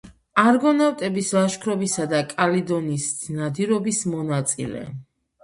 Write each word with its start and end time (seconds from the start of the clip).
არგონავტების 0.43 1.29
ლაშქრობისა 1.35 2.07
და 2.15 2.23
კალიდონის 2.33 3.07
ნადირობის 3.37 4.01
მონაწილე. 4.17 4.85